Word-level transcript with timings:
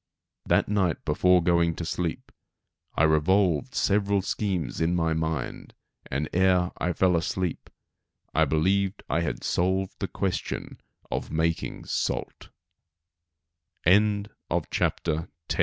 That 0.47 0.67
night 0.67 1.05
before 1.05 1.43
going 1.43 1.75
to 1.75 1.85
sleep, 1.85 2.31
I 2.95 3.03
revolved 3.03 3.75
several 3.75 4.23
schemes 4.23 4.81
in 4.81 4.95
my 4.95 5.13
mind, 5.13 5.75
and, 6.09 6.27
ere 6.33 6.71
I 6.79 6.91
fell 6.91 7.15
asleep, 7.15 7.69
I 8.33 8.45
believed 8.45 9.03
I 9.11 9.19
had 9.21 9.43
solved 9.43 9.93
the 9.99 10.07
question 10.07 10.81
of 11.11 11.29
making 11.29 11.85
salt. 11.85 12.49
*CHAPTER 13.85 15.29
XI. 15.51 15.57